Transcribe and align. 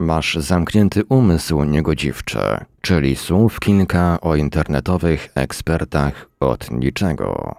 Masz 0.00 0.34
zamknięty 0.34 1.04
umysł 1.08 1.64
niegodziwczy, 1.64 2.38
czyli 2.80 3.16
słów 3.16 3.60
kilka 3.60 4.20
o 4.20 4.36
internetowych 4.36 5.28
ekspertach 5.34 6.28
od 6.40 6.70
niczego. 6.70 7.54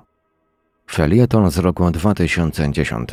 Felieton 0.91 1.51
z 1.51 1.57
roku 1.57 1.91
2010. 1.91 3.09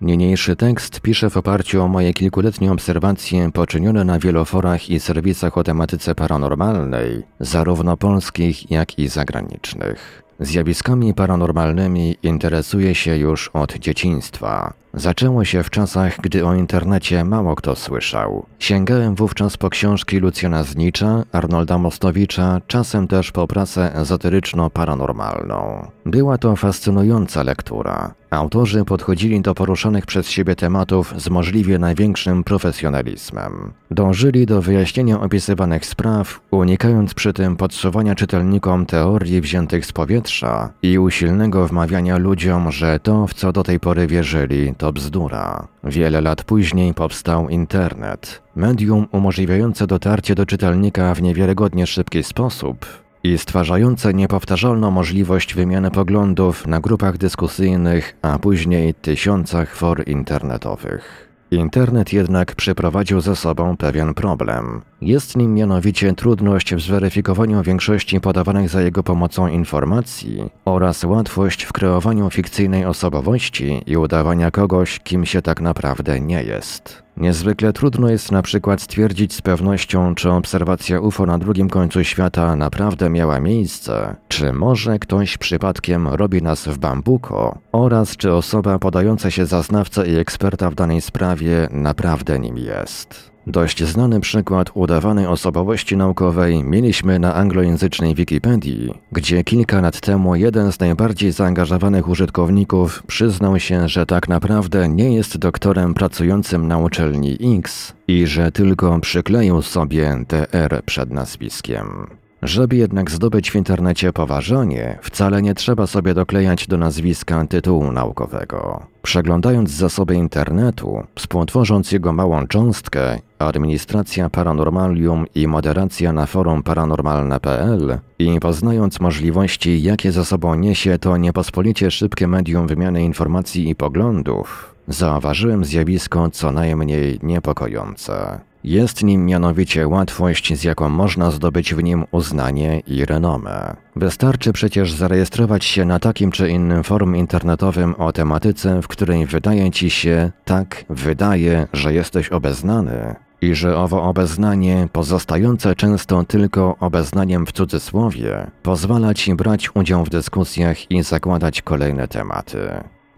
Niniejszy 0.00 0.56
tekst 0.56 1.00
piszę 1.00 1.30
w 1.30 1.36
oparciu 1.36 1.82
o 1.82 1.88
moje 1.88 2.12
kilkuletnie 2.12 2.72
obserwacje 2.72 3.52
poczynione 3.52 4.04
na 4.04 4.18
wielu 4.18 4.44
forach 4.44 4.90
i 4.90 5.00
serwisach 5.00 5.58
o 5.58 5.64
tematyce 5.64 6.14
paranormalnej, 6.14 7.22
zarówno 7.40 7.96
polskich, 7.96 8.70
jak 8.70 8.98
i 8.98 9.08
zagranicznych. 9.08 10.22
Zjawiskami 10.40 11.14
paranormalnymi 11.14 12.16
interesuje 12.22 12.94
się 12.94 13.16
już 13.16 13.48
od 13.48 13.78
dzieciństwa. 13.78 14.72
Zaczęło 14.94 15.44
się 15.44 15.62
w 15.62 15.70
czasach, 15.70 16.20
gdy 16.20 16.46
o 16.46 16.54
internecie 16.54 17.24
mało 17.24 17.56
kto 17.56 17.76
słyszał. 17.76 18.46
Sięgałem 18.58 19.14
wówczas 19.14 19.56
po 19.56 19.70
książki 19.70 20.18
Lucjana 20.18 20.62
Znicza, 20.62 21.24
Arnolda 21.32 21.78
Mostowicza, 21.78 22.60
czasem 22.66 23.08
też 23.08 23.32
po 23.32 23.46
prasę 23.46 23.92
ezoteryczno-paranormalną. 23.94 25.86
Była 26.06 26.38
to 26.38 26.56
fascynująca 26.56 27.42
lektura. 27.42 28.14
Autorzy 28.30 28.84
podchodzili 28.84 29.40
do 29.40 29.54
poruszanych 29.54 30.06
przez 30.06 30.28
siebie 30.28 30.56
tematów 30.56 31.14
z 31.16 31.30
możliwie 31.30 31.78
największym 31.78 32.44
profesjonalizmem. 32.44 33.72
Dążyli 33.90 34.46
do 34.46 34.62
wyjaśnienia 34.62 35.20
opisywanych 35.20 35.86
spraw, 35.86 36.40
unikając 36.50 37.14
przy 37.14 37.32
tym 37.32 37.56
podsuwania 37.56 38.14
czytelnikom 38.14 38.86
teorii 38.86 39.40
wziętych 39.40 39.86
z 39.86 39.92
powietrza 39.92 40.70
i 40.82 40.98
usilnego 40.98 41.66
wmawiania 41.66 42.18
ludziom, 42.18 42.72
że 42.72 43.00
to, 43.00 43.26
w 43.26 43.34
co 43.34 43.52
do 43.52 43.62
tej 43.62 43.80
pory 43.80 44.06
wierzyli, 44.06 44.74
to 44.78 44.92
bzdura. 44.92 45.68
Wiele 45.84 46.20
lat 46.20 46.44
później 46.44 46.94
powstał 46.94 47.48
internet, 47.48 48.42
medium 48.56 49.06
umożliwiające 49.12 49.86
dotarcie 49.86 50.34
do 50.34 50.46
czytelnika 50.46 51.14
w 51.14 51.22
niewiarygodnie 51.22 51.86
szybki 51.86 52.22
sposób 52.22 52.86
i 53.24 53.38
stwarzające 53.38 54.14
niepowtarzalną 54.14 54.90
możliwość 54.90 55.54
wymiany 55.54 55.90
poglądów 55.90 56.66
na 56.66 56.80
grupach 56.80 57.18
dyskusyjnych, 57.18 58.16
a 58.22 58.38
później 58.38 58.94
tysiącach 58.94 59.76
for 59.76 60.08
internetowych. 60.08 61.27
Internet 61.50 62.12
jednak 62.12 62.54
przyprowadził 62.54 63.20
ze 63.20 63.36
sobą 63.36 63.76
pewien 63.76 64.14
problem. 64.14 64.80
Jest 65.00 65.36
nim 65.36 65.54
mianowicie 65.54 66.12
trudność 66.12 66.74
w 66.74 66.80
zweryfikowaniu 66.80 67.62
większości 67.62 68.20
podawanych 68.20 68.68
za 68.68 68.82
jego 68.82 69.02
pomocą 69.02 69.46
informacji 69.46 70.50
oraz 70.64 71.04
łatwość 71.04 71.62
w 71.64 71.72
kreowaniu 71.72 72.30
fikcyjnej 72.30 72.84
osobowości 72.84 73.82
i 73.86 73.96
udawania 73.96 74.50
kogoś, 74.50 75.00
kim 75.00 75.26
się 75.26 75.42
tak 75.42 75.60
naprawdę 75.60 76.20
nie 76.20 76.42
jest. 76.42 77.07
Niezwykle 77.20 77.72
trudno 77.72 78.10
jest 78.10 78.32
na 78.32 78.42
przykład 78.42 78.82
stwierdzić 78.82 79.34
z 79.34 79.42
pewnością, 79.42 80.14
czy 80.14 80.30
obserwacja 80.30 81.00
UFO 81.00 81.26
na 81.26 81.38
drugim 81.38 81.68
końcu 81.68 82.04
świata 82.04 82.56
naprawdę 82.56 83.10
miała 83.10 83.40
miejsce, 83.40 84.16
czy 84.28 84.52
może 84.52 84.98
ktoś 84.98 85.38
przypadkiem 85.38 86.08
robi 86.08 86.42
nas 86.42 86.68
w 86.68 86.78
bambuko, 86.78 87.58
oraz 87.72 88.16
czy 88.16 88.32
osoba 88.32 88.78
podająca 88.78 89.30
się 89.30 89.46
za 89.46 89.62
znawcę 89.62 90.08
i 90.08 90.16
eksperta 90.16 90.70
w 90.70 90.74
danej 90.74 91.00
sprawie 91.00 91.68
naprawdę 91.70 92.38
nim 92.38 92.58
jest. 92.58 93.37
Dość 93.48 93.84
znany 93.84 94.20
przykład 94.20 94.70
udawanej 94.74 95.26
osobowości 95.26 95.96
naukowej 95.96 96.64
mieliśmy 96.64 97.18
na 97.18 97.34
anglojęzycznej 97.34 98.14
Wikipedii, 98.14 98.94
gdzie 99.12 99.44
kilka 99.44 99.80
lat 99.80 100.00
temu 100.00 100.36
jeden 100.36 100.72
z 100.72 100.80
najbardziej 100.80 101.32
zaangażowanych 101.32 102.08
użytkowników 102.08 103.02
przyznał 103.06 103.58
się, 103.58 103.88
że 103.88 104.06
tak 104.06 104.28
naprawdę 104.28 104.88
nie 104.88 105.14
jest 105.14 105.38
doktorem 105.38 105.94
pracującym 105.94 106.68
na 106.68 106.78
uczelni 106.78 107.38
X 107.58 107.92
i 108.08 108.26
że 108.26 108.52
tylko 108.52 109.00
przykleił 109.00 109.62
sobie 109.62 110.24
DR 110.28 110.82
przed 110.84 111.10
nazwiskiem. 111.10 112.06
Żeby 112.42 112.76
jednak 112.76 113.10
zdobyć 113.10 113.50
w 113.50 113.54
internecie 113.54 114.12
poważanie, 114.12 114.98
wcale 115.02 115.42
nie 115.42 115.54
trzeba 115.54 115.86
sobie 115.86 116.14
doklejać 116.14 116.66
do 116.66 116.76
nazwiska 116.76 117.46
tytułu 117.46 117.92
naukowego. 117.92 118.86
Przeglądając 119.02 119.70
zasoby 119.70 120.14
internetu, 120.14 121.02
współtworząc 121.14 121.92
jego 121.92 122.12
małą 122.12 122.46
cząstkę, 122.46 123.18
administracja 123.38 124.30
Paranormalium 124.30 125.26
i 125.34 125.46
moderacja 125.46 126.12
na 126.12 126.26
forum 126.26 126.62
paranormalne.pl 126.62 127.98
i 128.18 128.40
poznając 128.40 129.00
możliwości, 129.00 129.82
jakie 129.82 130.12
za 130.12 130.24
sobą 130.24 130.54
niesie 130.54 130.98
to 130.98 131.16
niepospolicie 131.16 131.90
szybkie 131.90 132.28
medium 132.28 132.66
wymiany 132.66 133.04
informacji 133.04 133.68
i 133.70 133.74
poglądów, 133.74 134.74
zauważyłem 134.88 135.64
zjawisko 135.64 136.30
co 136.30 136.52
najmniej 136.52 137.18
niepokojące. 137.22 138.40
Jest 138.68 139.02
nim 139.02 139.26
mianowicie 139.26 139.88
łatwość, 139.88 140.58
z 140.58 140.64
jaką 140.64 140.88
można 140.88 141.30
zdobyć 141.30 141.74
w 141.74 141.82
nim 141.82 142.04
uznanie 142.10 142.80
i 142.86 143.04
renomę. 143.04 143.76
Wystarczy 143.96 144.52
przecież 144.52 144.92
zarejestrować 144.92 145.64
się 145.64 145.84
na 145.84 145.98
takim 145.98 146.30
czy 146.30 146.50
innym 146.50 146.84
forum 146.84 147.16
internetowym 147.16 147.94
o 147.94 148.12
tematyce, 148.12 148.82
w 148.82 148.88
której 148.88 149.26
wydaje 149.26 149.70
ci 149.70 149.90
się, 149.90 150.30
tak, 150.44 150.84
wydaje, 150.90 151.66
że 151.72 151.94
jesteś 151.94 152.28
obeznany, 152.28 153.14
i 153.42 153.54
że 153.54 153.76
owo 153.76 154.02
obeznanie, 154.02 154.88
pozostające 154.92 155.74
często 155.74 156.24
tylko 156.24 156.76
obeznaniem 156.80 157.46
w 157.46 157.52
cudzysłowie, 157.52 158.50
pozwala 158.62 159.14
ci 159.14 159.34
brać 159.34 159.76
udział 159.76 160.04
w 160.04 160.10
dyskusjach 160.10 160.90
i 160.90 161.02
zakładać 161.02 161.62
kolejne 161.62 162.08
tematy. 162.08 162.68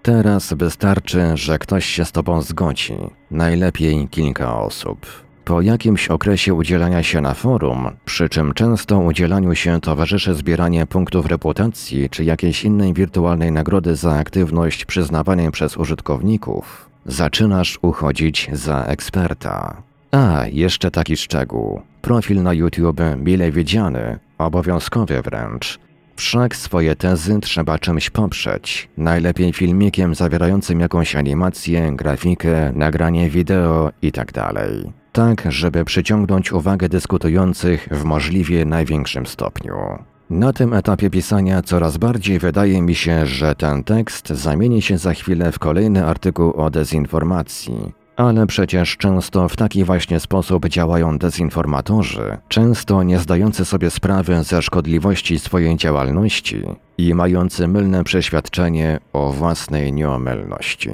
Teraz 0.02 0.52
wystarczy, 0.52 1.20
że 1.34 1.58
ktoś 1.58 1.84
się 1.84 2.04
z 2.04 2.12
tobą 2.12 2.42
zgodzi, 2.42 2.96
najlepiej 3.30 4.08
kilka 4.08 4.60
osób. 4.60 5.29
Po 5.44 5.60
jakimś 5.60 6.08
okresie 6.08 6.54
udzielania 6.54 7.02
się 7.02 7.20
na 7.20 7.34
forum, 7.34 7.90
przy 8.04 8.28
czym 8.28 8.54
często 8.54 8.98
udzielaniu 8.98 9.54
się 9.54 9.80
towarzyszy 9.80 10.34
zbieranie 10.34 10.86
punktów 10.86 11.26
reputacji 11.26 12.10
czy 12.10 12.24
jakiejś 12.24 12.64
innej 12.64 12.94
wirtualnej 12.94 13.52
nagrody 13.52 13.96
za 13.96 14.14
aktywność 14.14 14.84
przyznawanej 14.84 15.50
przez 15.50 15.76
użytkowników, 15.76 16.90
zaczynasz 17.06 17.78
uchodzić 17.82 18.50
za 18.52 18.84
eksperta. 18.84 19.82
A, 20.10 20.44
jeszcze 20.52 20.90
taki 20.90 21.16
szczegół. 21.16 21.80
Profil 22.02 22.42
na 22.42 22.52
YouTube 22.52 23.00
mile 23.16 23.50
widziany, 23.52 24.18
obowiązkowy 24.38 25.22
wręcz. 25.22 25.78
Wszak 26.16 26.56
swoje 26.56 26.96
tezy 26.96 27.40
trzeba 27.40 27.78
czymś 27.78 28.10
poprzeć. 28.10 28.88
Najlepiej 28.96 29.52
filmikiem 29.52 30.14
zawierającym 30.14 30.80
jakąś 30.80 31.16
animację, 31.16 31.92
grafikę, 31.96 32.72
nagranie 32.74 33.30
wideo 33.30 33.90
itd. 34.02 34.52
Tak 35.12 35.52
żeby 35.52 35.84
przyciągnąć 35.84 36.52
uwagę 36.52 36.88
dyskutujących 36.88 37.88
w 37.90 38.04
możliwie 38.04 38.64
największym 38.64 39.26
stopniu. 39.26 39.74
Na 40.30 40.52
tym 40.52 40.74
etapie 40.74 41.10
pisania 41.10 41.62
coraz 41.62 41.96
bardziej 41.96 42.38
wydaje 42.38 42.82
mi 42.82 42.94
się, 42.94 43.26
że 43.26 43.54
ten 43.54 43.84
tekst 43.84 44.28
zamieni 44.28 44.82
się 44.82 44.98
za 44.98 45.14
chwilę 45.14 45.52
w 45.52 45.58
kolejny 45.58 46.06
artykuł 46.06 46.52
o 46.52 46.70
dezinformacji. 46.70 47.92
Ale 48.16 48.46
przecież 48.46 48.96
często 48.96 49.48
w 49.48 49.56
taki 49.56 49.84
właśnie 49.84 50.20
sposób 50.20 50.68
działają 50.68 51.18
dezinformatorzy, 51.18 52.38
często 52.48 53.02
nie 53.02 53.18
zdający 53.18 53.64
sobie 53.64 53.90
sprawy 53.90 54.44
ze 54.44 54.62
szkodliwości 54.62 55.38
swojej 55.38 55.76
działalności 55.76 56.62
i 56.98 57.14
mający 57.14 57.68
mylne 57.68 58.04
przeświadczenie 58.04 58.98
o 59.12 59.32
własnej 59.32 59.92
nieomylności. 59.92 60.90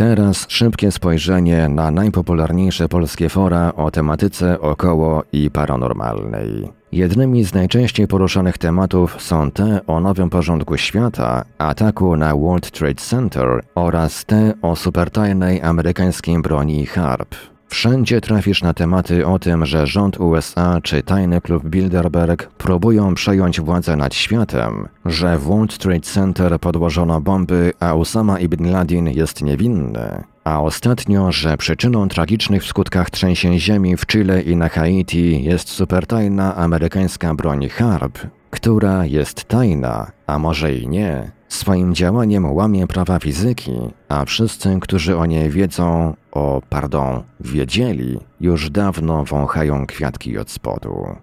Teraz 0.00 0.46
szybkie 0.48 0.92
spojrzenie 0.92 1.68
na 1.68 1.90
najpopularniejsze 1.90 2.88
polskie 2.88 3.28
fora 3.28 3.72
o 3.76 3.90
tematyce 3.90 4.60
około 4.60 5.22
i 5.32 5.50
paranormalnej. 5.50 6.68
Jednymi 6.92 7.44
z 7.44 7.54
najczęściej 7.54 8.06
poruszanych 8.06 8.58
tematów 8.58 9.22
są 9.22 9.50
te 9.50 9.86
o 9.86 10.00
nowym 10.00 10.30
porządku 10.30 10.76
świata, 10.76 11.44
ataku 11.58 12.16
na 12.16 12.36
World 12.36 12.70
Trade 12.70 12.94
Center 12.94 13.64
oraz 13.74 14.24
te 14.24 14.52
o 14.62 14.76
supertajnej 14.76 15.62
amerykańskiej 15.62 16.42
broni 16.42 16.86
HARP. 16.86 17.34
Wszędzie 17.70 18.20
trafisz 18.20 18.62
na 18.62 18.74
tematy 18.74 19.26
o 19.26 19.38
tym, 19.38 19.66
że 19.66 19.86
rząd 19.86 20.20
USA 20.20 20.80
czy 20.82 21.02
tajny 21.02 21.40
klub 21.40 21.64
Bilderberg 21.64 22.46
próbują 22.46 23.14
przejąć 23.14 23.60
władzę 23.60 23.96
nad 23.96 24.14
światem, 24.14 24.88
że 25.04 25.38
w 25.38 25.42
World 25.42 25.78
Trade 25.78 26.00
Center 26.00 26.60
podłożono 26.60 27.20
bomby, 27.20 27.72
a 27.80 27.94
Osama 27.94 28.40
ibn 28.40 28.70
Laden 28.70 29.08
jest 29.08 29.42
niewinny, 29.42 30.24
a 30.44 30.62
ostatnio, 30.62 31.32
że 31.32 31.56
przyczyną 31.56 32.08
tragicznych 32.08 32.62
w 32.62 32.66
skutkach 32.66 33.10
trzęsień 33.10 33.58
ziemi 33.58 33.96
w 33.96 34.06
Chile 34.06 34.42
i 34.42 34.56
na 34.56 34.68
Haiti 34.68 35.44
jest 35.44 35.68
supertajna 35.68 36.56
amerykańska 36.56 37.34
broń 37.34 37.68
HARP, 37.68 38.18
która 38.50 39.06
jest 39.06 39.44
tajna, 39.44 40.10
a 40.26 40.38
może 40.38 40.74
i 40.74 40.88
nie, 40.88 41.30
swoim 41.48 41.94
działaniem 41.94 42.52
łamie 42.52 42.86
prawa 42.86 43.18
fizyki, 43.18 43.72
a 44.08 44.24
wszyscy, 44.24 44.78
którzy 44.80 45.16
o 45.16 45.26
niej 45.26 45.50
wiedzą, 45.50 46.14
o, 46.32 46.62
pardon, 46.68 47.22
wiedzieli, 47.40 48.18
już 48.40 48.70
dawno 48.70 49.24
wąchają 49.24 49.86
kwiatki 49.86 50.38
od 50.38 50.50
spodu. 50.50 51.16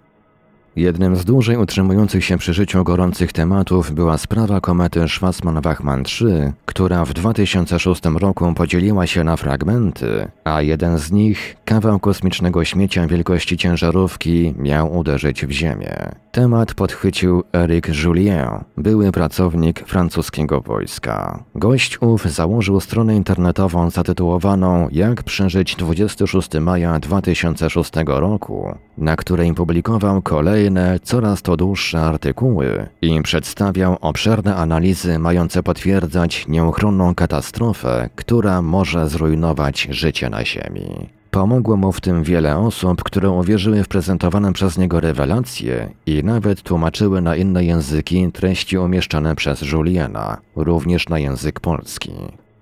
Jednym 0.76 1.16
z 1.16 1.26
dłużej 1.26 1.58
utrzymujących 1.58 2.26
się 2.26 2.38
przy 2.38 2.54
życiu 2.54 2.84
gorących 2.84 3.34
tematów 3.34 3.92
była 3.92 4.18
sprawa 4.18 4.62
komety 4.62 5.00
Schwarzmann-Wachmann 5.00 6.04
3, 6.04 6.54
która 6.78 7.06
w 7.06 7.14
2006 7.14 8.02
roku 8.06 8.54
podzieliła 8.54 9.08
się 9.08 9.24
na 9.24 9.38
fragmenty, 9.38 10.28
a 10.44 10.62
jeden 10.62 10.98
z 10.98 11.12
nich, 11.12 11.56
kawał 11.66 12.00
kosmicznego 12.00 12.66
śmiecia 12.66 13.08
wielkości 13.08 13.58
ciężarówki, 13.58 14.54
miał 14.58 14.98
uderzyć 14.98 15.46
w 15.46 15.52
Ziemię. 15.52 16.12
Temat 16.32 16.74
podchwycił 16.74 17.44
Eric 17.54 17.88
Julien, 18.04 18.50
były 18.78 19.12
pracownik 19.12 19.88
francuskiego 19.88 20.62
wojska. 20.62 21.44
Gość 21.56 22.02
ów 22.02 22.26
założył 22.26 22.80
stronę 22.80 23.16
internetową 23.16 23.90
zatytułowaną 23.90 24.88
Jak 24.92 25.24
przeżyć 25.24 25.76
26 25.76 26.50
maja 26.62 27.00
2006 27.00 27.92
roku, 28.06 28.76
na 28.98 29.16
której 29.16 29.54
publikował 29.54 30.22
kolejne, 30.22 31.00
coraz 31.04 31.42
to 31.42 31.58
dłuższe 31.58 32.00
artykuły 32.00 32.88
i 33.02 33.22
przedstawiał 33.22 33.98
obszerne 34.02 34.56
analizy 34.56 35.20
mające 35.20 35.64
potwierdzać 35.64 36.46
nieuchronną 36.68 37.16
katastrofę, 37.16 38.10
która 38.16 38.62
może 38.62 39.10
zrujnować 39.10 39.88
życie 39.92 40.30
na 40.30 40.46
Ziemi. 40.46 41.10
Pomogło 41.32 41.78
mu 41.78 41.92
w 41.92 42.02
tym 42.02 42.24
wiele 42.24 42.58
osób, 42.58 43.04
które 43.04 43.30
uwierzyły 43.30 43.84
w 43.84 43.88
prezentowane 43.88 44.54
przez 44.54 44.78
niego 44.78 45.00
rewelacje 45.00 45.90
i 46.06 46.24
nawet 46.24 46.62
tłumaczyły 46.62 47.22
na 47.22 47.36
inne 47.36 47.66
języki 47.66 48.32
treści 48.32 48.78
umieszczane 48.78 49.36
przez 49.36 49.62
Juliana, 49.62 50.38
również 50.56 51.10
na 51.10 51.20
język 51.20 51.60
polski. 51.60 52.12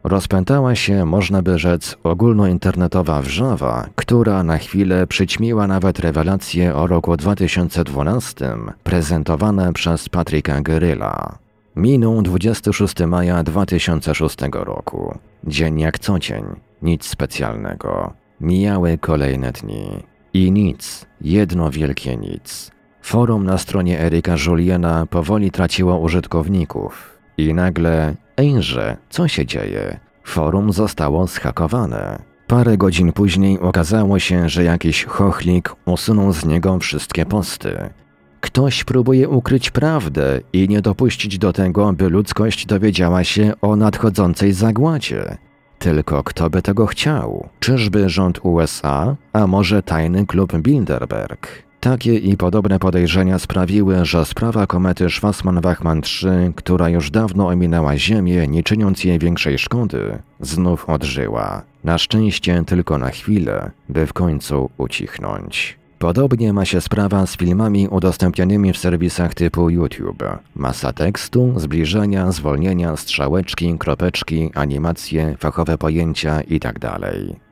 Rozpętała 0.04 0.76
się, 0.76 1.06
można 1.06 1.42
by 1.42 1.60
rzec, 1.60 1.98
ogólnointernetowa 2.04 3.22
wrzawa, 3.22 3.86
która 3.96 4.44
na 4.44 4.58
chwilę 4.58 5.08
przyćmiła 5.08 5.68
nawet 5.68 6.00
rewelacje 6.00 6.76
o 6.76 6.88
roku 6.88 7.18
2012 7.18 8.56
prezentowane 8.84 9.74
przez 9.74 10.10
Patryka 10.10 10.62
Geryla. 10.62 11.45
Minął 11.76 12.22
26 12.22 13.00
maja 13.08 13.44
2006 13.44 14.38
roku. 14.52 15.18
Dzień 15.44 15.80
jak 15.80 16.00
co 16.00 16.20
dzień, 16.20 16.44
nic 16.82 17.06
specjalnego. 17.06 18.14
Mijały 18.42 18.98
kolejne 18.98 19.52
dni. 19.52 20.04
I 20.34 20.52
nic, 20.52 21.06
jedno 21.22 21.72
wielkie 21.72 22.18
nic. 22.18 22.72
Forum 23.02 23.46
na 23.46 23.58
stronie 23.58 24.00
Eryka 24.00 24.36
Juliena 24.46 25.06
powoli 25.06 25.52
traciło 25.52 26.00
użytkowników. 26.00 27.20
I 27.38 27.54
nagle, 27.54 28.16
ejże, 28.38 28.98
co 29.10 29.28
się 29.28 29.46
dzieje? 29.46 30.00
Forum 30.24 30.74
zostało 30.74 31.28
schakowane. 31.28 32.22
Parę 32.48 32.78
godzin 32.78 33.12
później 33.12 33.60
okazało 33.60 34.20
się, 34.20 34.50
że 34.50 34.64
jakiś 34.64 35.04
chochlik 35.04 35.76
usunął 35.86 36.34
z 36.34 36.46
niego 36.46 36.80
wszystkie 36.80 37.26
posty. 37.26 37.90
Ktoś 38.46 38.84
próbuje 38.84 39.30
ukryć 39.30 39.72
prawdę 39.72 40.40
i 40.54 40.70
nie 40.70 40.82
dopuścić 40.82 41.38
do 41.38 41.54
tego, 41.54 41.94
by 41.94 42.10
ludzkość 42.10 42.66
dowiedziała 42.66 43.24
się 43.24 43.54
o 43.62 43.76
nadchodzącej 43.76 44.54
zagładzie. 44.54 45.38
Tylko 45.80 46.24
kto 46.24 46.50
by 46.50 46.62
tego 46.62 46.86
chciał? 46.86 47.50
Czyżby 47.60 48.10
rząd 48.10 48.40
USA, 48.44 49.16
a 49.34 49.48
może 49.48 49.84
tajny 49.84 50.26
klub 50.26 50.58
Bilderberg? 50.58 51.48
Takie 51.80 52.16
i 52.16 52.38
podobne 52.38 52.80
podejrzenia 52.80 53.40
sprawiły, 53.40 54.06
że 54.06 54.26
sprawa 54.26 54.68
komety 54.68 55.06
Schwarzmann-Wachmann 55.06 56.02
3, 56.02 56.54
która 56.56 56.90
już 56.90 57.12
dawno 57.12 57.48
ominęła 57.48 57.98
Ziemię, 57.98 58.48
nie 58.48 58.64
czyniąc 58.64 59.04
jej 59.04 59.20
większej 59.20 59.58
szkody, 59.58 60.18
znów 60.40 60.90
odżyła. 60.90 61.62
Na 61.84 61.98
szczęście 61.98 62.64
tylko 62.66 62.98
na 62.98 63.10
chwilę, 63.10 63.72
by 63.90 64.06
w 64.06 64.14
końcu 64.14 64.70
ucichnąć. 64.78 65.78
Podobnie 66.06 66.54
ma 66.54 66.66
się 66.66 66.82
sprawa 66.82 67.26
z 67.26 67.38
filmami 67.38 67.88
udostępnianymi 67.88 68.74
w 68.74 68.78
serwisach 68.78 69.34
typu 69.34 69.70
YouTube. 69.70 70.24
Masa 70.56 70.94
tekstu, 70.94 71.54
zbliżenia, 71.58 72.32
zwolnienia, 72.32 72.96
strzałeczki, 72.96 73.78
kropeczki, 73.78 74.52
animacje, 74.56 75.36
fachowe 75.40 75.78
pojęcia 75.78 76.42
itd. 76.42 76.80
Tak 76.80 77.02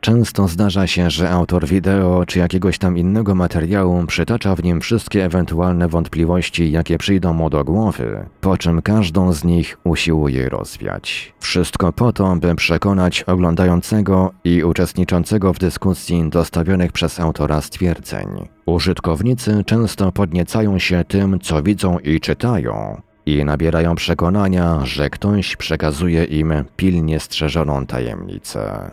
Często 0.01 0.47
zdarza 0.47 0.87
się, 0.87 1.09
że 1.09 1.29
autor 1.29 1.67
wideo 1.67 2.25
czy 2.27 2.39
jakiegoś 2.39 2.77
tam 2.77 2.97
innego 2.97 3.35
materiału 3.35 4.05
przytacza 4.07 4.55
w 4.55 4.63
nim 4.63 4.81
wszystkie 4.81 5.25
ewentualne 5.25 5.87
wątpliwości, 5.87 6.71
jakie 6.71 6.97
przyjdą 6.97 7.33
mu 7.33 7.49
do 7.49 7.63
głowy, 7.63 8.25
po 8.41 8.57
czym 8.57 8.81
każdą 8.81 9.33
z 9.33 9.43
nich 9.43 9.77
usiłuje 9.83 10.49
rozwiać. 10.49 11.33
Wszystko 11.39 11.93
po 11.93 12.13
to, 12.13 12.35
by 12.35 12.55
przekonać 12.55 13.23
oglądającego 13.23 14.31
i 14.43 14.63
uczestniczącego 14.63 15.53
w 15.53 15.59
dyskusji 15.59 16.29
dostawionych 16.29 16.91
przez 16.91 17.19
autora 17.19 17.61
stwierdzeń. 17.61 18.42
Użytkownicy 18.65 19.63
często 19.65 20.11
podniecają 20.11 20.79
się 20.79 21.03
tym, 21.07 21.39
co 21.39 21.63
widzą 21.63 21.99
i 21.99 22.19
czytają, 22.19 23.01
i 23.25 23.45
nabierają 23.45 23.95
przekonania, 23.95 24.85
że 24.85 25.09
ktoś 25.09 25.55
przekazuje 25.55 26.23
im 26.23 26.53
pilnie 26.75 27.19
strzeżoną 27.19 27.85
tajemnicę. 27.85 28.91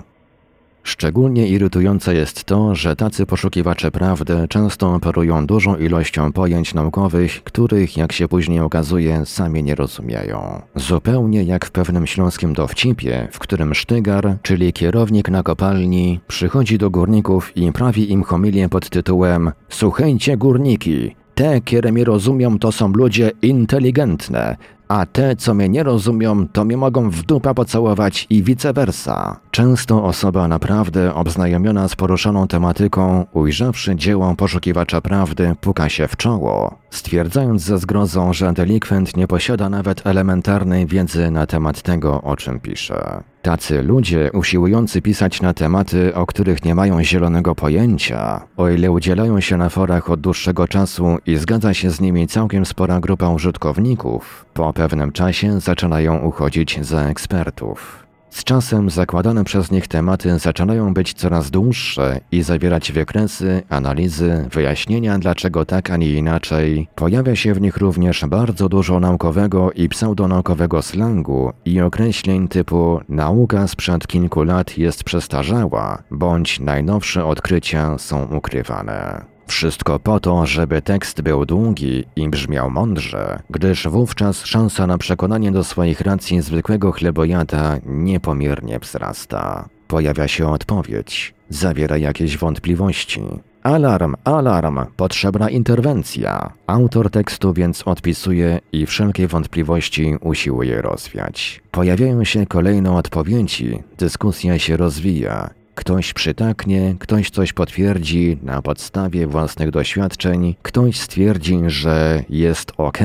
Szczególnie 0.83 1.49
irytujące 1.49 2.15
jest 2.15 2.45
to, 2.45 2.75
że 2.75 2.97
tacy 2.97 3.27
poszukiwacze 3.27 3.91
prawdy 3.91 4.49
często 4.49 4.95
operują 4.95 5.47
dużą 5.47 5.77
ilością 5.77 6.33
pojęć 6.33 6.75
naukowych, 6.75 7.45
których, 7.45 7.97
jak 7.97 8.13
się 8.13 8.29
później 8.29 8.61
okazuje, 8.61 9.27
sami 9.27 9.63
nie 9.63 9.75
rozumieją. 9.75 10.63
Zupełnie 10.75 11.43
jak 11.43 11.67
w 11.67 11.71
pewnym 11.71 12.07
śląskim 12.07 12.53
dowcipie, 12.53 13.29
w 13.33 13.39
którym 13.39 13.75
sztygar, 13.75 14.37
czyli 14.43 14.73
kierownik 14.73 15.29
na 15.29 15.43
kopalni, 15.43 16.21
przychodzi 16.29 16.79
do 16.79 16.91
górników 16.91 17.57
i 17.57 17.73
prawi 17.73 18.13
im 18.13 18.23
homilię 18.23 18.69
pod 18.69 18.91
tytułem 18.91 19.53
Słuchajcie 19.69 20.37
górniki, 20.37 21.17
te, 21.35 21.61
które 21.61 21.93
mi 21.93 22.05
rozumią, 22.05 22.59
to 22.59 22.73
są 22.73 22.93
ludzie 22.93 23.31
inteligentne, 23.43 24.57
a 24.91 25.07
te, 25.07 25.37
co 25.37 25.55
mnie 25.55 25.69
nie 25.69 25.83
rozumią, 25.83 26.49
to 26.49 26.65
mnie 26.65 26.77
mogą 26.77 27.11
w 27.11 27.23
dupa 27.23 27.55
pocałować 27.55 28.27
i 28.31 28.43
vice 28.43 28.73
versa. 28.73 29.41
Często 29.51 30.05
osoba 30.05 30.49
naprawdę 30.49 31.15
obznajomiona 31.15 31.89
z 31.89 31.97
poruszoną 31.97 32.47
tematyką, 32.49 33.27
ujrzawszy 33.33 33.97
dzieło 33.97 34.35
poszukiwacza 34.37 35.01
prawdy, 35.01 35.55
puka 35.61 35.89
się 35.89 36.09
w 36.09 36.17
czoło, 36.17 36.79
stwierdzając 36.91 37.63
ze 37.63 37.79
zgrozą, 37.79 38.33
że 38.33 38.53
delikwent 38.53 39.17
nie 39.17 39.27
posiada 39.27 39.69
nawet 39.69 40.07
elementarnej 40.07 40.87
wiedzy 40.87 41.31
na 41.31 41.47
temat 41.47 41.83
tego, 41.83 42.23
o 42.23 42.37
czym 42.37 42.61
pisze. 42.61 43.23
Tacy 43.43 43.83
ludzie, 43.83 44.31
usiłujący 44.33 45.03
pisać 45.03 45.43
na 45.43 45.55
tematy, 45.55 46.15
o 46.15 46.27
których 46.27 46.65
nie 46.65 46.75
mają 46.75 47.05
zielonego 47.05 47.55
pojęcia, 47.55 48.41
o 48.57 48.69
ile 48.69 48.91
udzielają 48.91 49.41
się 49.41 49.57
na 49.57 49.69
forach 49.69 50.11
od 50.11 50.21
dłuższego 50.21 50.69
czasu 50.69 51.19
i 51.27 51.37
zgadza 51.37 51.75
się 51.75 51.91
z 51.91 52.01
nimi 52.01 52.27
całkiem 52.27 52.67
spora 52.67 53.01
grupa 53.01 53.29
użytkowników, 53.29 54.47
po 54.55 54.73
pewnym 54.81 55.13
czasie 55.13 55.61
zaczynają 55.61 56.19
uchodzić 56.19 56.79
za 56.87 57.03
ekspertów. 57.03 58.07
Z 58.31 58.45
czasem 58.45 58.91
zakładane 58.91 59.45
przez 59.45 59.71
nich 59.71 59.89
tematy 59.89 60.39
zaczynają 60.39 60.95
być 60.95 61.15
coraz 61.15 61.51
dłuższe 61.51 62.21
i 62.33 62.43
zawierać 62.43 62.93
wykresy, 62.93 63.63
analizy, 63.69 64.49
wyjaśnienia 64.53 65.19
dlaczego 65.19 65.65
tak, 65.65 65.91
a 65.91 65.97
nie 65.97 66.13
inaczej. 66.13 66.89
Pojawia 66.95 67.37
się 67.37 67.55
w 67.55 67.61
nich 67.61 67.77
również 67.77 68.25
bardzo 68.27 68.69
dużo 68.69 69.01
naukowego 69.01 69.73
i 69.73 69.89
pseudonaukowego 69.89 70.83
slangu 70.83 71.53
i 71.65 71.81
określeń 71.81 72.49
typu 72.49 73.01
nauka 73.09 73.69
sprzed 73.69 74.07
kilku 74.07 74.43
lat 74.43 74.79
jest 74.79 75.05
przestarzała, 75.05 76.03
bądź 76.11 76.61
najnowsze 76.61 77.25
odkrycia 77.25 77.99
są 77.99 78.25
ukrywane. 78.25 79.25
Wszystko 79.51 79.99
po 79.99 80.21
to, 80.21 80.47
żeby 80.47 80.83
tekst 80.83 81.23
był 81.23 81.47
długi 81.47 82.05
i 82.17 82.29
brzmiał 82.29 82.71
mądrze, 82.71 83.39
gdyż 83.51 83.89
wówczas 83.89 84.45
szansa 84.45 84.87
na 84.87 84.99
przekonanie 84.99 85.53
do 85.53 85.65
swoich 85.65 86.01
racji 86.01 86.41
zwykłego 86.41 86.93
chlebojada 86.93 87.79
niepomiernie 87.87 88.79
wzrasta. 88.79 89.69
Pojawia 89.89 90.29
się 90.29 90.49
odpowiedź, 90.49 91.35
zawiera 91.49 91.97
jakieś 91.97 92.39
wątpliwości. 92.39 93.23
Alarm, 93.63 94.15
alarm, 94.25 94.79
potrzebna 94.97 95.51
interwencja. 95.51 96.53
Autor 96.67 97.11
tekstu 97.11 97.53
więc 97.53 97.83
odpisuje 97.83 98.61
i 98.73 98.87
wszelkie 98.87 99.29
wątpliwości 99.29 100.17
usiłuje 100.21 100.83
rozwiać. 100.83 101.61
Pojawiają 101.71 102.25
się 102.25 102.47
kolejne 102.47 102.93
odpowiedzi, 102.93 103.83
dyskusja 103.99 104.59
się 104.59 104.77
rozwija 104.77 105.60
Ktoś 105.81 106.13
przytaknie, 106.13 106.95
ktoś 106.99 107.31
coś 107.31 107.53
potwierdzi 107.53 108.39
na 108.43 108.63
podstawie 108.63 109.27
własnych 109.27 109.71
doświadczeń, 109.71 110.55
ktoś 110.63 111.01
stwierdzi, 111.01 111.59
że 111.67 112.25
jest 112.29 112.73
ok, 112.77 112.99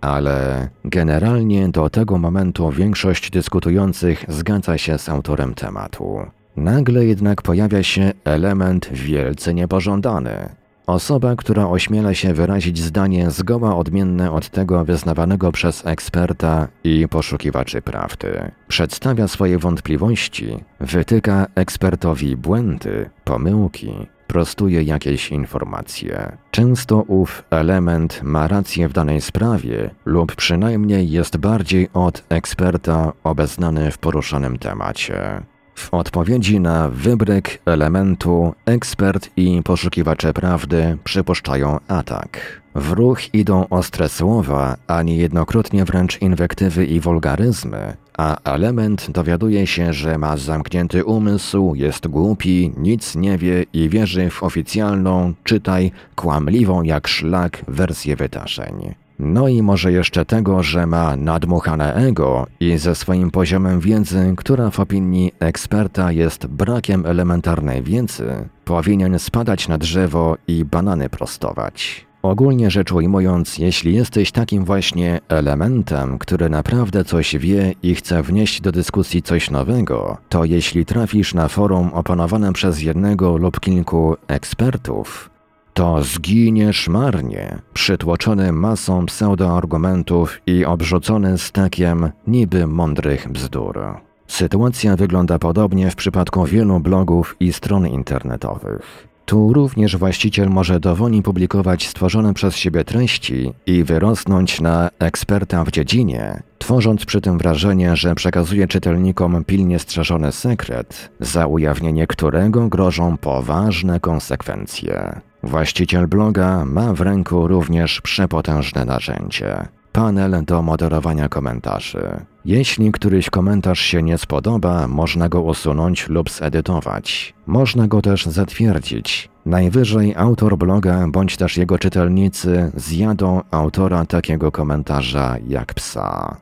ale 0.00 0.68
generalnie 0.84 1.68
do 1.68 1.90
tego 1.90 2.18
momentu 2.18 2.70
większość 2.70 3.30
dyskutujących 3.30 4.24
zgadza 4.28 4.78
się 4.78 4.98
z 4.98 5.08
autorem 5.08 5.54
tematu. 5.54 6.18
Nagle 6.56 7.06
jednak 7.06 7.42
pojawia 7.42 7.82
się 7.82 8.12
element 8.24 8.88
wielce 8.92 9.54
niepożądany. 9.54 10.48
Osoba, 10.86 11.36
która 11.36 11.68
ośmiela 11.68 12.14
się 12.14 12.34
wyrazić 12.34 12.78
zdanie 12.78 13.30
zgoła 13.30 13.76
odmienne 13.76 14.32
od 14.32 14.48
tego 14.48 14.84
wyznawanego 14.84 15.52
przez 15.52 15.86
eksperta 15.86 16.68
i 16.84 17.08
poszukiwaczy 17.08 17.82
prawdy. 17.82 18.50
Przedstawia 18.68 19.28
swoje 19.28 19.58
wątpliwości, 19.58 20.64
wytyka 20.80 21.46
ekspertowi 21.54 22.36
błędy, 22.36 23.10
pomyłki, 23.24 24.06
prostuje 24.26 24.82
jakieś 24.82 25.30
informacje. 25.30 26.36
Często 26.50 26.96
ów 26.96 27.44
element 27.50 28.20
ma 28.22 28.48
rację 28.48 28.88
w 28.88 28.92
danej 28.92 29.20
sprawie 29.20 29.90
lub 30.04 30.36
przynajmniej 30.36 31.10
jest 31.10 31.36
bardziej 31.36 31.88
od 31.94 32.24
eksperta 32.28 33.12
obeznany 33.24 33.90
w 33.90 33.98
poruszanym 33.98 34.58
temacie. 34.58 35.42
W 35.76 35.94
odpowiedzi 35.94 36.60
na 36.60 36.88
wybryk 36.88 37.58
elementu 37.66 38.54
ekspert 38.66 39.30
i 39.36 39.62
poszukiwacze 39.64 40.32
prawdy 40.32 40.98
przypuszczają 41.04 41.78
atak. 41.88 42.60
W 42.74 42.92
ruch 42.92 43.34
idą 43.34 43.68
ostre 43.68 44.08
słowa, 44.08 44.76
a 44.86 45.02
niejednokrotnie 45.02 45.84
wręcz 45.84 46.22
inwektywy 46.22 46.86
i 46.86 47.00
wulgaryzmy, 47.00 47.96
a 48.18 48.36
element 48.44 49.10
dowiaduje 49.10 49.66
się, 49.66 49.92
że 49.92 50.18
ma 50.18 50.36
zamknięty 50.36 51.04
umysł, 51.04 51.74
jest 51.74 52.06
głupi, 52.06 52.72
nic 52.76 53.14
nie 53.14 53.38
wie 53.38 53.64
i 53.72 53.88
wierzy 53.88 54.30
w 54.30 54.42
oficjalną, 54.42 55.34
czytaj, 55.44 55.92
kłamliwą 56.14 56.82
jak 56.82 57.08
szlak 57.08 57.64
wersję 57.68 58.16
wydarzeń. 58.16 58.94
No 59.18 59.48
i 59.48 59.62
może 59.62 59.92
jeszcze 59.92 60.24
tego, 60.24 60.62
że 60.62 60.86
ma 60.86 61.16
nadmuchane 61.16 61.94
ego 61.94 62.46
i 62.60 62.78
ze 62.78 62.94
swoim 62.94 63.30
poziomem 63.30 63.80
wiedzy, 63.80 64.34
która 64.36 64.70
w 64.70 64.80
opinii 64.80 65.32
eksperta 65.40 66.12
jest 66.12 66.46
brakiem 66.46 67.06
elementarnej 67.06 67.82
wiedzy, 67.82 68.48
powinien 68.64 69.18
spadać 69.18 69.68
na 69.68 69.78
drzewo 69.78 70.36
i 70.48 70.64
banany 70.64 71.08
prostować. 71.08 72.06
Ogólnie 72.22 72.70
rzecz 72.70 72.92
ujmując, 72.92 73.58
jeśli 73.58 73.94
jesteś 73.94 74.32
takim 74.32 74.64
właśnie 74.64 75.20
elementem, 75.28 76.18
który 76.18 76.50
naprawdę 76.50 77.04
coś 77.04 77.36
wie 77.36 77.74
i 77.82 77.94
chce 77.94 78.22
wnieść 78.22 78.60
do 78.60 78.72
dyskusji 78.72 79.22
coś 79.22 79.50
nowego, 79.50 80.16
to 80.28 80.44
jeśli 80.44 80.84
trafisz 80.84 81.34
na 81.34 81.48
forum 81.48 81.90
opanowane 81.92 82.52
przez 82.52 82.82
jednego 82.82 83.36
lub 83.36 83.60
kilku 83.60 84.16
ekspertów, 84.28 85.30
to 85.76 86.02
zginiesz 86.02 86.88
marnie, 86.88 87.58
przytłoczony 87.74 88.52
masą 88.52 89.06
pseudoargumentów 89.06 90.40
i 90.46 90.64
obrzucony 90.64 91.38
stakiem 91.38 92.10
niby 92.26 92.66
mądrych 92.66 93.28
bzdur. 93.28 93.78
Sytuacja 94.26 94.96
wygląda 94.96 95.38
podobnie 95.38 95.90
w 95.90 95.96
przypadku 95.96 96.44
wielu 96.44 96.80
blogów 96.80 97.36
i 97.40 97.52
stron 97.52 97.86
internetowych. 97.86 99.08
Tu 99.26 99.52
również 99.52 99.96
właściciel 99.96 100.50
może 100.50 100.80
dowolnie 100.80 101.22
publikować 101.22 101.88
stworzone 101.88 102.34
przez 102.34 102.56
siebie 102.56 102.84
treści 102.84 103.52
i 103.66 103.84
wyrosnąć 103.84 104.60
na 104.60 104.90
eksperta 104.98 105.64
w 105.64 105.70
dziedzinie, 105.70 106.42
tworząc 106.58 107.04
przy 107.04 107.20
tym 107.20 107.38
wrażenie, 107.38 107.96
że 107.96 108.14
przekazuje 108.14 108.68
czytelnikom 108.68 109.44
pilnie 109.44 109.78
strzeżony 109.78 110.32
sekret, 110.32 111.10
za 111.20 111.46
ujawnienie 111.46 112.06
którego 112.06 112.68
grożą 112.68 113.16
poważne 113.16 114.00
konsekwencje. 114.00 115.20
Właściciel 115.46 116.06
bloga 116.06 116.64
ma 116.64 116.92
w 116.92 117.00
ręku 117.00 117.48
również 117.48 118.00
przepotężne 118.00 118.84
narzędzie 118.84 119.68
panel 119.96 120.44
do 120.44 120.62
moderowania 120.62 121.28
komentarzy. 121.28 122.20
Jeśli 122.44 122.92
któryś 122.92 123.30
komentarz 123.30 123.80
się 123.80 124.02
nie 124.02 124.18
spodoba, 124.18 124.88
można 124.88 125.28
go 125.28 125.42
usunąć 125.42 126.08
lub 126.08 126.30
zedytować. 126.30 127.34
Można 127.46 127.88
go 127.88 128.02
też 128.02 128.26
zatwierdzić. 128.26 129.28
Najwyżej 129.46 130.14
autor 130.16 130.58
bloga 130.58 131.06
bądź 131.08 131.36
też 131.36 131.56
jego 131.56 131.78
czytelnicy 131.78 132.72
zjadą 132.74 133.40
autora 133.50 134.06
takiego 134.06 134.52
komentarza 134.52 135.36
jak 135.48 135.74
psa. 135.74 136.36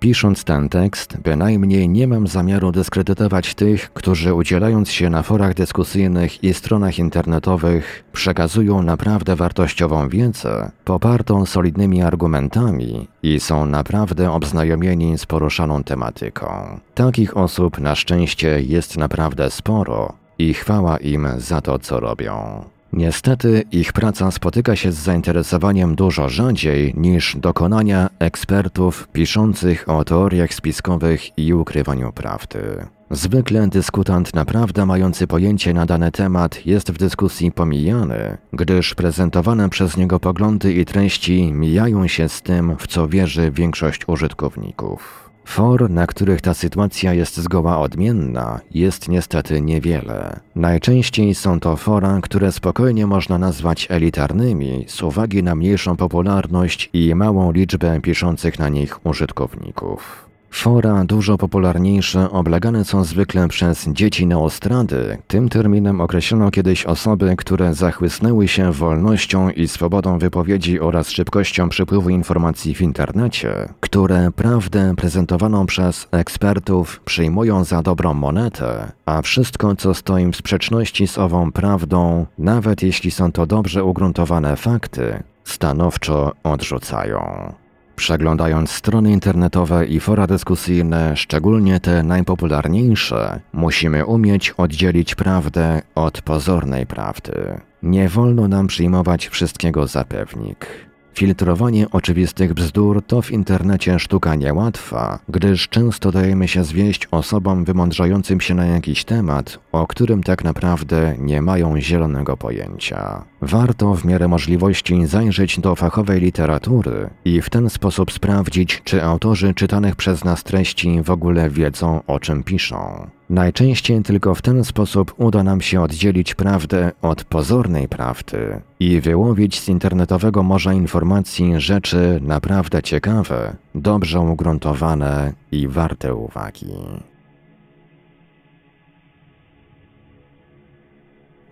Pisząc 0.00 0.44
ten 0.44 0.68
tekst, 0.68 1.16
bynajmniej 1.16 1.88
nie 1.88 2.06
mam 2.06 2.26
zamiaru 2.26 2.72
dyskredytować 2.72 3.54
tych, 3.54 3.92
którzy 3.92 4.34
udzielając 4.34 4.90
się 4.90 5.10
na 5.10 5.22
forach 5.22 5.54
dyskusyjnych 5.54 6.44
i 6.44 6.54
stronach 6.54 6.98
internetowych 6.98 8.04
przekazują 8.12 8.82
naprawdę 8.82 9.36
wartościową 9.36 10.08
wiedzę, 10.08 10.70
popartą 10.84 11.46
solidnymi 11.46 12.02
argumentami 12.02 13.08
i 13.22 13.40
są 13.40 13.66
naprawdę 13.66 14.30
obznajomieni 14.30 15.18
z 15.18 15.26
poruszaną 15.26 15.84
tematyką. 15.84 16.46
Takich 16.94 17.36
osób 17.36 17.78
na 17.78 17.94
szczęście 17.94 18.62
jest 18.62 18.96
naprawdę 18.96 19.50
sporo 19.50 20.12
i 20.38 20.54
chwała 20.54 20.96
im 20.96 21.28
za 21.36 21.60
to, 21.60 21.78
co 21.78 22.00
robią. 22.00 22.64
Niestety 22.92 23.64
ich 23.72 23.92
praca 23.92 24.30
spotyka 24.30 24.76
się 24.76 24.92
z 24.92 24.96
zainteresowaniem 24.96 25.94
dużo 25.94 26.28
rzadziej 26.28 26.94
niż 26.96 27.36
dokonania 27.36 28.10
ekspertów 28.18 29.08
piszących 29.12 29.88
o 29.88 30.04
teoriach 30.04 30.54
spiskowych 30.54 31.38
i 31.38 31.54
ukrywaniu 31.54 32.12
prawdy. 32.12 32.86
Zwykle 33.10 33.68
dyskutant 33.68 34.34
naprawdę 34.34 34.86
mający 34.86 35.26
pojęcie 35.26 35.74
na 35.74 35.86
dany 35.86 36.12
temat 36.12 36.66
jest 36.66 36.92
w 36.92 36.98
dyskusji 36.98 37.52
pomijany, 37.52 38.38
gdyż 38.52 38.94
prezentowane 38.94 39.68
przez 39.68 39.96
niego 39.96 40.20
poglądy 40.20 40.72
i 40.72 40.84
treści 40.84 41.52
mijają 41.52 42.06
się 42.06 42.28
z 42.28 42.42
tym, 42.42 42.76
w 42.78 42.86
co 42.86 43.08
wierzy 43.08 43.50
większość 43.50 44.08
użytkowników. 44.08 45.27
For, 45.48 45.90
na 45.90 46.06
których 46.06 46.40
ta 46.40 46.54
sytuacja 46.54 47.14
jest 47.14 47.36
zgoła 47.36 47.78
odmienna, 47.78 48.60
jest 48.70 49.08
niestety 49.08 49.60
niewiele. 49.60 50.40
Najczęściej 50.56 51.34
są 51.34 51.60
to 51.60 51.76
fora, 51.76 52.18
które 52.22 52.52
spokojnie 52.52 53.06
można 53.06 53.38
nazwać 53.38 53.86
elitarnymi 53.90 54.84
z 54.88 55.02
uwagi 55.02 55.42
na 55.42 55.54
mniejszą 55.54 55.96
popularność 55.96 56.90
i 56.92 57.14
małą 57.14 57.52
liczbę 57.52 58.00
piszących 58.00 58.58
na 58.58 58.68
nich 58.68 59.06
użytkowników. 59.06 60.27
Fora 60.58 61.04
dużo 61.04 61.38
popularniejsze 61.38 62.30
oblegane 62.30 62.84
są 62.84 63.04
zwykle 63.04 63.48
przez 63.48 63.88
dzieci 63.88 64.26
neostrady. 64.26 65.18
Tym 65.26 65.48
terminem 65.48 66.00
określono 66.00 66.50
kiedyś 66.50 66.84
osoby, 66.84 67.34
które 67.36 67.74
zachłysnęły 67.74 68.48
się 68.48 68.72
wolnością 68.72 69.50
i 69.50 69.68
swobodą 69.68 70.18
wypowiedzi 70.18 70.80
oraz 70.80 71.10
szybkością 71.10 71.68
przepływu 71.68 72.10
informacji 72.10 72.74
w 72.74 72.80
internecie, 72.80 73.68
które 73.80 74.30
prawdę 74.30 74.94
prezentowaną 74.96 75.66
przez 75.66 76.08
ekspertów 76.10 77.00
przyjmują 77.04 77.64
za 77.64 77.82
dobrą 77.82 78.14
monetę, 78.14 78.92
a 79.06 79.22
wszystko, 79.22 79.76
co 79.76 79.94
stoi 79.94 80.32
w 80.32 80.36
sprzeczności 80.36 81.06
z 81.06 81.18
ową 81.18 81.52
prawdą, 81.52 82.26
nawet 82.38 82.82
jeśli 82.82 83.10
są 83.10 83.32
to 83.32 83.46
dobrze 83.46 83.84
ugruntowane 83.84 84.56
fakty, 84.56 85.22
stanowczo 85.44 86.32
odrzucają. 86.44 87.52
Przeglądając 87.98 88.70
strony 88.70 89.12
internetowe 89.12 89.86
i 89.86 90.00
fora 90.00 90.26
dyskusyjne, 90.26 91.16
szczególnie 91.16 91.80
te 91.80 92.02
najpopularniejsze, 92.02 93.40
musimy 93.52 94.06
umieć 94.06 94.50
oddzielić 94.50 95.14
prawdę 95.14 95.82
od 95.94 96.22
pozornej 96.22 96.86
prawdy. 96.86 97.60
Nie 97.82 98.08
wolno 98.08 98.48
nam 98.48 98.66
przyjmować 98.66 99.28
wszystkiego 99.28 99.86
za 99.86 100.04
pewnik. 100.04 100.87
Filtrowanie 101.18 101.90
oczywistych 101.90 102.54
bzdur 102.54 103.02
to 103.06 103.22
w 103.22 103.30
internecie 103.30 103.98
sztuka 103.98 104.34
niełatwa, 104.34 105.18
gdyż 105.28 105.68
często 105.68 106.12
dajemy 106.12 106.48
się 106.48 106.64
zwieść 106.64 107.08
osobom 107.10 107.64
wymądrzającym 107.64 108.40
się 108.40 108.54
na 108.54 108.66
jakiś 108.66 109.04
temat, 109.04 109.58
o 109.72 109.86
którym 109.86 110.22
tak 110.22 110.44
naprawdę 110.44 111.14
nie 111.18 111.42
mają 111.42 111.80
zielonego 111.80 112.36
pojęcia. 112.36 113.24
Warto 113.42 113.94
w 113.94 114.04
miarę 114.04 114.28
możliwości 114.28 115.06
zajrzeć 115.06 115.60
do 115.60 115.76
fachowej 115.76 116.20
literatury 116.20 117.10
i 117.24 117.42
w 117.42 117.50
ten 117.50 117.70
sposób 117.70 118.12
sprawdzić, 118.12 118.82
czy 118.84 119.04
autorzy 119.04 119.54
czytanych 119.54 119.96
przez 119.96 120.24
nas 120.24 120.44
treści 120.44 121.02
w 121.02 121.10
ogóle 121.10 121.50
wiedzą, 121.50 122.00
o 122.06 122.20
czym 122.20 122.42
piszą. 122.42 123.10
Najczęściej 123.30 124.02
tylko 124.02 124.34
w 124.34 124.42
ten 124.42 124.64
sposób 124.64 125.14
uda 125.16 125.42
nam 125.42 125.60
się 125.60 125.80
oddzielić 125.80 126.34
prawdę 126.34 126.92
od 127.02 127.24
pozornej 127.24 127.88
prawdy 127.88 128.60
i 128.80 129.00
wyłowić 129.00 129.60
z 129.60 129.68
internetowego 129.68 130.42
morza 130.42 130.72
informacji 130.72 131.60
rzeczy 131.60 132.20
naprawdę 132.22 132.82
ciekawe, 132.82 133.56
dobrze 133.74 134.20
ugruntowane 134.20 135.32
i 135.52 135.68
warte 135.68 136.14
uwagi. 136.14 136.74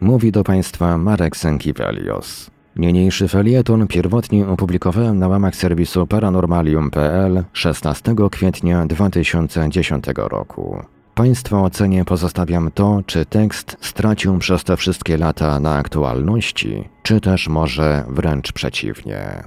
Mówi 0.01 0.33
do 0.33 0.45
Państwa 0.45 0.99
Marek 0.99 1.37
Sękiewelios. 1.37 2.51
Niniejszy 2.77 3.29
felieton 3.29 3.87
pierwotnie 3.87 4.49
opublikowałem 4.49 5.19
na 5.19 5.29
łamach 5.29 5.57
serwisu 5.57 6.07
paranormalium.pl 6.07 7.45
16 7.53 8.15
kwietnia 8.31 8.87
2010 8.87 10.05
roku. 10.17 10.96
Państwa 11.17 11.63
ocenie 11.63 12.05
pozostawiam 12.05 12.71
to, 12.75 13.03
czy 13.07 13.27
tekst 13.27 13.77
stracił 13.81 14.39
przez 14.39 14.65
te 14.65 14.77
wszystkie 14.77 15.17
lata 15.17 15.61
na 15.61 15.75
aktualności, 15.75 16.89
czy 17.03 17.21
też 17.21 17.49
może 17.49 18.05
wręcz 18.09 18.53
przeciwnie. 18.53 19.43